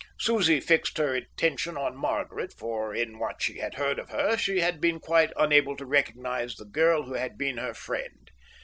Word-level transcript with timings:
Susie 0.17 0.59
fixed 0.59 0.97
her 0.97 1.13
attention 1.13 1.77
on 1.77 1.95
Margaret, 1.95 2.51
for 2.57 2.91
in 2.95 3.19
what 3.19 3.39
she 3.43 3.59
had 3.59 3.75
heard 3.75 3.99
of 3.99 4.09
her 4.09 4.35
she 4.35 4.59
had 4.59 4.81
been 4.81 4.99
quite 4.99 5.31
unable 5.37 5.77
to 5.77 5.85
recognize 5.85 6.55
the 6.55 6.65
girl 6.65 7.03
who 7.03 7.13
had 7.13 7.37
been 7.37 7.57
her 7.57 7.75
friend. 7.75 8.31